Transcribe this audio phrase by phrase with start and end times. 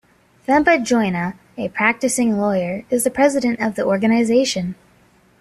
[0.47, 4.73] Themba Joina, a practicing lawyer, is the president of the organization.